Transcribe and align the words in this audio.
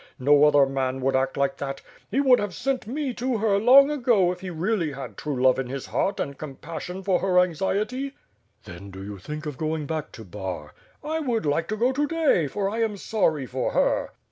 No 0.17 0.45
other 0.45 0.65
man 0.65 0.99
would 1.01 1.15
act 1.15 1.37
like 1.37 1.57
that. 1.57 1.79
He 2.09 2.17
v/ould 2.17 2.39
have 2.39 2.55
sent 2.55 2.87
me 2.87 3.13
to 3.13 3.37
her 3.37 3.59
long 3.59 3.91
ago 3.91 4.31
if 4.31 4.39
he 4.41 4.49
really 4.49 4.93
had 4.93 5.15
true 5.15 5.39
love 5.39 5.59
in 5.59 5.67
his 5.69 5.85
heart 5.85 6.19
and 6.19 6.35
compassion 6.35 7.03
for 7.03 7.19
her 7.19 7.37
anxiety." 7.39 8.13
"Then 8.63 8.89
do 8.89 9.03
you 9.03 9.19
think 9.19 9.45
of 9.45 9.59
going 9.59 9.85
back 9.85 10.11
to 10.13 10.23
Bar?" 10.23 10.73
"I 11.03 11.19
would 11.19 11.45
like 11.45 11.67
to 11.67 11.77
go 11.77 11.91
to 11.91 12.07
day, 12.07 12.47
for 12.47 12.67
I 12.67 12.79
am 12.81 12.97
sorry 12.97 13.45
for 13.45 13.73
her." 13.73 14.09